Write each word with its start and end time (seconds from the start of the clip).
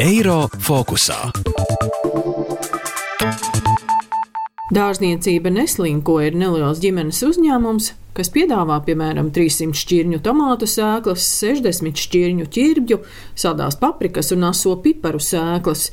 Eiro 0.00 0.46
fokusā. 0.60 1.30
Dārzniecība 4.76 5.48
Neslinko 5.54 6.18
ir 6.26 6.34
neliels 6.36 6.80
ģimenes 6.82 7.22
uzņēmums, 7.22 7.92
kas 8.16 8.30
piedāvā 8.34 8.80
piemēram 8.86 9.28
300 9.34 9.76
šķirņu 9.78 10.18
tomātu 10.24 10.68
sēklas, 10.68 11.26
60 11.40 12.00
šķirņu 12.02 12.48
ķirbju, 12.52 12.98
saldās 13.38 13.78
paprikas 13.80 14.32
un 14.36 14.48
aso 14.48 14.74
piparu 14.82 15.20
sēklas. 15.22 15.90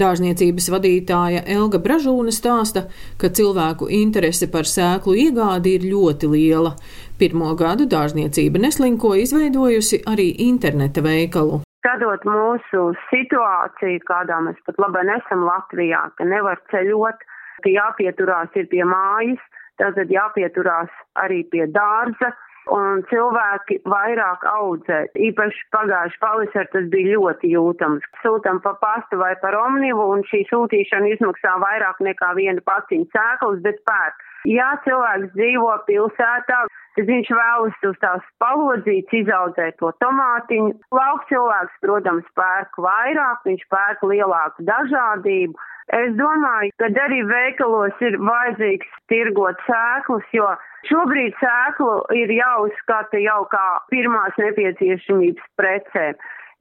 Dārzniecības 0.00 0.68
vadītāja 0.74 1.44
Elga 1.56 1.80
Bražūna 1.82 2.34
stāsta, 2.34 2.86
ka 3.16 3.30
cilvēku 3.30 3.88
interese 4.02 4.50
par 4.52 4.68
sēklu 4.68 5.16
iegādi 5.26 5.76
ir 5.78 5.86
ļoti 5.92 6.32
liela. 6.34 6.74
Pirmo 7.16 7.54
gadu 7.56 7.86
dārzniecība 7.88 8.60
Neslinko 8.66 9.14
izveidojusi 9.22 10.02
arī 10.10 10.32
interneta 10.50 11.04
veikalu. 11.04 11.65
Skatot 11.86 12.24
mūsu 12.26 12.80
situāciju, 13.12 14.02
kādā 14.08 14.40
mēs 14.42 14.58
pat 14.66 14.80
labi 14.82 15.06
nesam 15.06 15.44
Latvijā, 15.46 16.08
ka 16.18 16.26
nevar 16.26 16.58
ceļot, 16.72 17.20
ka 17.62 17.70
jāpieturās 17.70 18.58
ir 18.58 18.66
pie 18.72 18.82
mājas, 18.82 19.44
Tātad 19.80 20.08
jāpieturās 20.12 20.92
arī 21.20 21.42
pie 21.52 21.66
dārza, 21.68 22.30
un 22.72 23.02
cilvēki 23.10 23.78
vairāk 23.86 24.44
audzē. 24.50 25.02
Īpaši 25.28 25.66
pagājuši 25.74 26.20
pavasar 26.22 26.70
tas 26.72 26.86
bija 26.94 27.12
ļoti 27.14 27.52
jūtams. 27.52 28.06
Sūtam 28.22 28.62
pa 28.64 28.72
pastu 28.80 29.20
vai 29.20 29.34
par 29.42 29.54
omnivu, 29.60 30.08
un 30.14 30.24
šī 30.30 30.42
sūtīšana 30.48 31.12
izmaksā 31.14 31.54
vairāk 31.62 32.00
nekā 32.08 32.32
viena 32.40 32.64
paciņa 32.66 33.12
sēklas, 33.12 33.60
bet 33.68 33.84
pērk. 33.86 34.24
Ja 34.48 34.72
cilvēks 34.86 35.32
dzīvo 35.36 35.76
pilsētā, 35.86 36.64
tad 36.96 37.08
viņš 37.10 37.30
vēlas 37.36 37.86
uz 37.90 37.96
tās 38.02 38.26
palodzītes 38.42 39.20
izaudzēt 39.20 39.78
to 39.82 39.92
tomātiņu. 40.02 40.74
Lauks 40.96 41.28
cilvēks, 41.30 41.80
protams, 41.84 42.28
pērk 42.38 42.80
vairāk, 42.80 43.42
viņš 43.48 43.64
pērk 43.72 44.04
lielāku 44.10 44.66
dažādību. 44.68 45.56
Es 45.94 46.14
domāju, 46.18 46.72
ka 46.82 46.88
arī 47.04 47.20
veikalos 47.28 48.00
ir 48.02 48.16
vajadzīgs 48.18 48.88
tirgot 49.12 49.60
sēklus, 49.68 50.24
jo 50.34 50.48
šobrīd 50.88 51.36
sēklu 51.38 52.00
ir 52.18 52.32
jāuzskata 52.34 53.20
jau 53.22 53.44
kā 53.52 53.66
pirmās 53.92 54.34
nepieciešamības 54.40 55.46
precē, 55.60 56.08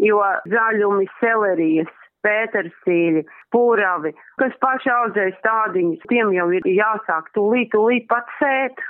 jo 0.05 0.21
zaļumi, 0.51 1.09
selerijas, 1.17 1.89
pētersīļi, 2.25 3.23
pūravi, 3.53 4.13
kas 4.41 4.53
paši 4.61 4.91
audzē 4.93 5.29
stādiņus, 5.39 6.05
tiem 6.11 6.33
jau 6.35 6.47
ir 6.57 6.69
jāsāk 6.69 7.31
tūlīt, 7.37 7.71
tūlīt 7.73 8.07
pat 8.11 8.29
sēt. 8.41 8.81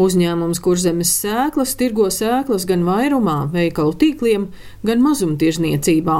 Uzņēmums 0.00 0.56
Kurzemes 0.64 1.10
sēklas 1.20 1.74
tirgo 1.76 2.06
sēklas 2.08 2.62
gan 2.64 2.80
vairumā 2.86 3.50
veikalu 3.52 3.92
tīkliem, 4.00 4.46
gan 4.88 5.02
mazumtirdzniecībā. 5.04 6.14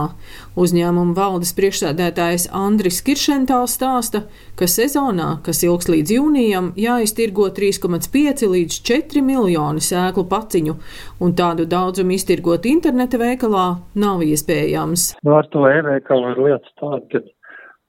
Uzņēmuma 0.60 1.14
valdes 1.16 1.54
priekšsēdētājs 1.56 2.50
Andris 2.52 2.98
Kiršentāls 3.06 3.78
stāsta, 3.78 4.26
ka 4.60 4.68
sezonā, 4.68 5.38
kas 5.46 5.62
ilgs 5.64 5.88
līdz 5.88 6.12
jūnijam, 6.18 6.68
jāiztirgo 6.76 7.48
3,5 7.56 8.44
līdz 8.52 8.76
4 8.90 9.24
miljoni 9.24 9.80
sēklu 9.88 10.26
paciņu, 10.28 10.76
un 11.24 11.32
tādu 11.32 11.64
daudzumu 11.64 12.12
iztirgot 12.18 12.68
interneta 12.68 13.16
veikalā 13.24 13.70
nav 13.96 14.20
iespējams. 14.28 15.14
Nu, 15.24 15.38
ar 15.40 15.48
to 15.48 15.64
e-veikalu 15.72 16.34
ir 16.34 16.44
lietas 16.50 16.76
tāda, 16.76 17.00
ka 17.08 17.24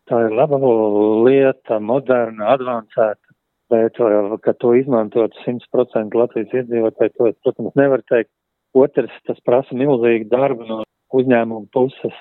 tā 0.08 0.24
ir 0.30 0.40
laba 0.40 0.64
lieta, 1.28 1.84
moderna, 1.84 2.54
advancēta 2.56 3.33
bet 3.74 3.98
ka 4.46 4.54
to 4.62 4.76
izmantot 4.78 5.36
100% 5.44 6.20
Latvijas 6.20 6.54
iedzīvotāji, 6.62 7.16
to 7.18 7.32
es, 7.32 7.40
protams, 7.46 7.74
nevaru 7.80 8.06
teikt. 8.12 8.32
Otrs, 8.74 9.14
tas 9.28 9.42
prasa 9.46 9.76
milzīgu 9.78 10.32
darbu 10.32 10.66
no 10.70 10.80
uzņēmuma 11.14 11.70
puses 11.74 12.16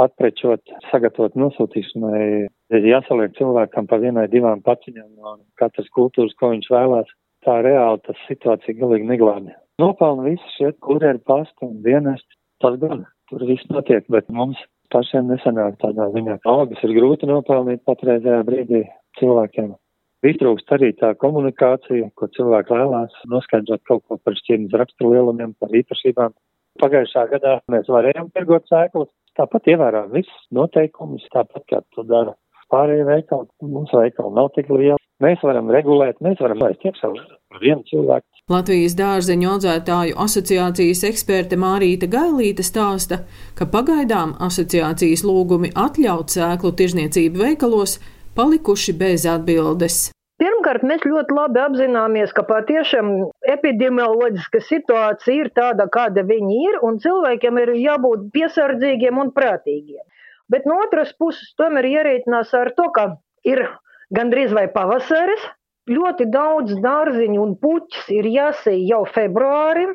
atprečot, 0.00 0.62
sagatavot 0.90 1.36
nosūtīšanai. 1.38 2.22
Ir 2.74 2.88
jāsaliek 2.88 3.34
cilvēkam 3.38 3.88
pa 3.90 3.98
vienai, 4.02 4.26
divām 4.32 4.62
paciņām 4.64 5.10
no 5.14 5.36
katras 5.60 5.90
kultūras, 5.94 6.34
ko 6.40 6.50
viņš 6.54 6.70
vēlās. 6.72 7.12
Tā 7.44 7.58
reāli 7.66 8.00
tas 8.06 8.20
situācija 8.28 8.78
galīgi 8.78 9.10
neglābj. 9.10 9.52
Nopelna 9.82 10.24
visi 10.30 10.54
šie 10.56 10.72
kurjeri 10.84 11.20
pasta 11.28 11.66
un 11.66 11.82
dienesti. 11.84 12.38
Tas 12.62 12.78
gan, 12.80 13.04
tur 13.28 13.44
viss 13.44 13.68
notiek, 13.68 14.06
bet 14.08 14.30
mums 14.32 14.60
pašiem 14.94 15.28
nesanāk 15.28 15.76
tādā 15.82 16.08
ziņā. 16.14 16.38
Algas 16.48 16.82
ir 16.86 16.94
grūti 16.96 17.28
nopelnīt 17.28 17.82
patreizējā 17.88 18.40
brīdī 18.48 18.84
cilvēkiem. 19.20 19.74
Iztrūkst 20.24 20.70
arī 20.72 20.94
tā 20.96 21.10
komunikācija, 21.20 22.08
ko 22.16 22.30
cilvēki 22.32 22.72
vēlās, 22.72 23.16
noskaidrot 23.28 23.82
kaut 23.88 24.04
ko 24.08 24.16
par 24.24 24.36
šķirnes 24.38 24.76
raksturlielumiem, 24.80 25.52
par 25.60 25.74
īpašībām. 25.76 26.32
Pagājušā 26.80 27.26
gadā 27.34 27.58
mēs 27.70 27.90
varējām 27.92 28.30
tirgot 28.34 28.64
sēklas, 28.70 29.10
tāpat 29.38 29.68
ievērām 29.74 30.08
visus 30.14 30.48
noteikumus, 30.54 31.26
tāpat 31.34 31.66
kā 31.70 31.82
to 31.94 32.06
dara 32.08 32.32
pārējie 32.72 33.04
veikali. 33.08 33.50
Mums 33.68 33.92
veikali 33.94 34.32
nav 34.38 34.48
tik 34.56 34.72
lieli. 34.72 35.00
Mēs 35.22 35.44
varam 35.46 35.68
regulēt, 35.70 36.18
mēs 36.24 36.40
varam 36.42 36.64
laist 36.64 36.82
iekšā 36.82 37.12
vienu 37.62 37.84
cilvēku. 37.90 38.26
Latvijas 38.50 38.96
dārzeņu 38.98 39.52
audzētāju 39.52 40.16
asociācijas 40.24 41.04
eksperte 41.08 41.56
Mārīta 41.60 42.08
Gailīte 42.10 42.66
stāsta, 42.66 43.22
ka 43.54 43.68
pagaidām 43.70 44.34
asociācijas 44.48 45.22
lūgumi 45.24 45.70
atļaut 45.84 46.34
sēklu 46.34 46.74
tirzniecību 46.80 47.44
veikalos 47.44 48.00
palikuši 48.34 48.98
bez 48.98 49.28
atbildes. 49.30 50.13
Pirmkārt, 50.64 50.84
mēs 50.88 51.02
ļoti 51.04 51.34
labi 51.36 51.60
apzināmies, 51.60 52.30
ka 52.32 52.40
patiešām 52.48 53.08
epidemioloģiska 53.52 54.62
situācija 54.64 55.42
ir 55.42 55.50
tāda, 55.52 55.84
kāda 55.92 56.22
viņi 56.24 56.54
ir, 56.70 56.78
un 56.80 56.96
cilvēkiem 57.02 57.58
ir 57.60 57.72
jābūt 57.76 58.30
piesardzīgiem 58.32 59.20
un 59.20 59.32
prātīgiem. 59.36 60.00
Bet 60.48 60.64
no 60.64 60.78
otras 60.86 61.12
puses, 61.20 61.52
tomēr 61.60 61.84
ierēķinās 61.90 62.54
ar 62.56 62.72
to, 62.78 62.88
ka 62.96 63.04
ir 63.44 63.60
gandrīz 64.16 64.56
vai 64.56 64.64
pavasaris, 64.72 65.44
ļoti 65.92 66.30
daudz 66.32 66.80
dārziņu 66.80 67.44
un 67.44 67.52
puķis 67.60 68.08
ir 68.16 68.30
jāsēj 68.32 68.80
jau 68.88 69.02
februārim, 69.04 69.92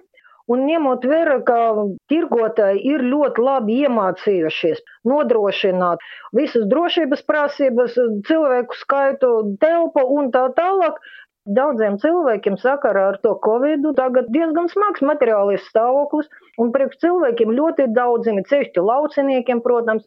Un 0.50 0.66
ņemot 0.66 1.04
vērā, 1.06 1.38
ka 1.46 1.60
tirgotāji 2.12 2.82
ir 2.92 3.04
ļoti 3.12 3.44
labi 3.46 3.76
iemācījušies 3.86 4.82
nodrošināt 5.12 6.06
visas 6.40 6.66
drošības 6.72 7.22
prasības, 7.30 7.98
cilvēku 8.30 8.80
skaitu, 8.80 9.30
telpu 9.62 10.06
un 10.18 10.32
tā 10.34 10.48
tālāk, 10.58 10.98
daudziem 11.60 12.00
cilvēkiem 12.02 12.58
sakarā 12.62 13.06
ar 13.12 13.20
to 13.24 13.36
covid 13.46 13.86
tagad 14.02 14.34
diezgan 14.34 14.70
smags 14.74 15.06
materiālais 15.12 15.70
stāvoklis, 15.70 16.30
un 16.58 16.74
priekš 16.76 17.00
cilvēkiem 17.06 17.54
ļoti 17.62 17.90
daudziem, 18.02 18.42
ceļšķi 18.50 18.86
lauciniekiem, 18.90 19.64
protams, 19.66 20.06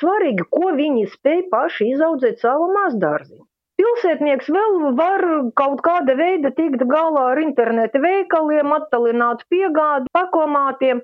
svarīgi, 0.00 0.46
ko 0.54 0.72
viņi 0.78 1.06
spēj 1.18 1.46
paši 1.52 1.92
izaudzēt 1.96 2.42
savu 2.46 2.70
mazdārziņu. 2.78 3.49
Pilsētnieks 3.80 4.48
vēl 4.52 4.74
var 4.98 5.22
kaut 5.56 5.78
kāda 5.86 6.12
veida 6.18 6.50
tikt 6.52 6.82
galā 6.90 7.22
ar 7.30 7.38
interneta 7.40 8.00
veikaliem, 8.02 8.74
attālināt 8.76 9.46
piegādi 9.48 10.10
pakomātiem, 10.12 11.00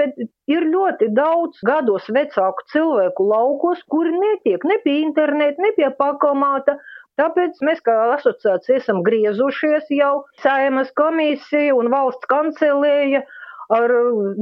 bet 0.00 0.18
ir 0.50 0.66
ļoti 0.72 1.12
daudz 1.14 1.62
gados 1.68 2.08
vecāku 2.16 2.66
cilvēku 2.72 3.28
laukos, 3.28 3.84
kuri 3.94 4.16
netiek 4.16 4.66
ne 4.66 4.80
pie 4.82 4.96
interneta, 5.04 5.62
ne 5.62 5.70
pie 5.78 5.92
pakomāta. 6.00 6.74
Tāpēc 7.22 7.62
mēs 7.66 7.84
kā 7.86 7.94
asociācija 8.16 8.80
esam 8.82 9.04
griezušies 9.06 9.86
jau 9.94 10.24
Saimas 10.42 10.90
komisija 10.98 11.78
un 11.78 11.90
valsts 11.94 12.30
kancelēja 12.34 13.22
ar 13.72 13.92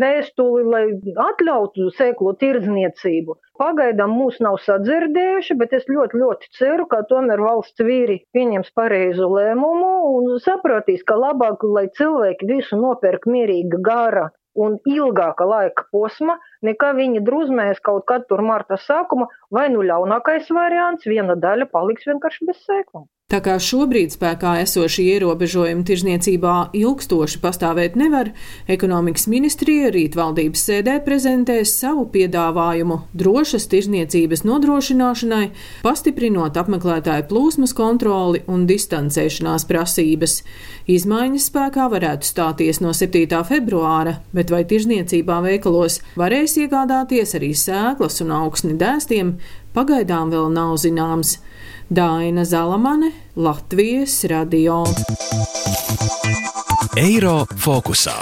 vēstuli, 0.02 0.62
lai 0.70 0.84
atļautu 1.26 1.90
sēklu 1.96 2.34
tirdzniecību. 2.42 3.36
Pagaidām 3.60 4.14
mūs 4.20 4.38
nav 4.44 4.58
sadzirdējuši, 4.64 5.56
bet 5.60 5.74
es 5.78 5.86
ļoti, 5.90 6.20
ļoti 6.22 6.50
ceru, 6.58 6.86
ka 6.90 7.02
tomēr 7.10 7.42
valsts 7.42 7.84
vīri 7.88 8.20
pieņems 8.36 8.72
pareizu 8.76 9.28
lēmumu 9.32 9.92
un 10.14 10.40
sapratīs, 10.44 11.04
ka 11.08 11.18
labāk, 11.18 11.64
lai 11.76 11.86
cilvēki 11.98 12.50
visu 12.52 12.78
nopērk 12.80 13.26
mierīga 13.30 13.82
gara 13.90 14.28
un 14.56 14.78
ilgāka 14.88 15.44
laika 15.48 15.84
posma, 15.92 16.38
nekā 16.68 16.92
viņi 16.96 17.24
druzmēs 17.26 17.82
kaut 17.88 18.06
kad 18.08 18.24
tur 18.30 18.42
marta 18.46 18.78
sākuma, 18.80 19.28
vai 19.52 19.68
nu 19.74 19.84
ļaunākais 19.90 20.48
variants, 20.60 21.08
viena 21.08 21.36
daļa 21.36 21.68
paliks 21.72 22.08
vienkārši 22.08 22.48
bez 22.48 22.64
sēklām. 22.64 23.04
Tā 23.26 23.40
kā 23.42 23.56
šobrīd 23.58 24.12
spēkā 24.14 24.52
esošie 24.62 25.02
ierobežojumi 25.16 25.82
tirzniecībā 25.88 26.50
ilgstoši 26.78 27.40
pastāvēt 27.42 27.96
nevar, 27.98 28.28
ekonomikas 28.70 29.24
ministrija 29.26 29.88
rīt 29.90 30.14
valdības 30.14 30.62
sēdē 30.68 30.94
prezentēs 31.02 31.72
savu 31.74 32.04
piedāvājumu 32.12 33.00
drošas 33.18 33.66
tirzniecības 33.72 34.44
nodrošināšanai, 34.46 35.48
pastiprinot 35.82 36.54
apmeklētāju 36.62 37.26
plūsmas 37.32 37.74
kontroli 37.74 38.44
un 38.46 38.62
distancēšanās 38.70 39.66
prasības. 39.66 40.38
Izmaiņas 40.86 41.50
spēkā 41.50 41.90
varētu 41.96 42.30
stāties 42.30 42.78
no 42.78 42.94
7. 42.94 43.42
februāra, 43.50 44.20
bet 44.30 44.54
vai 44.54 44.62
tirzniecībā 44.70 45.42
veikalos 45.50 45.98
varēs 46.14 46.60
iegādāties 46.62 47.34
arī 47.40 47.50
sēklas 47.58 48.22
un 48.22 48.36
augsni 48.38 48.78
dēstiem, 48.78 49.34
pagaidām 49.76 50.32
vēl 50.32 50.50
nav 50.54 50.76
zināms. 50.80 51.36
Daina 51.92 52.44
Zalamane, 52.48 53.12
Latvijas 53.36 54.24
radio. 54.32 54.82
Eiro 56.96 57.44
fokusā. 57.60 58.16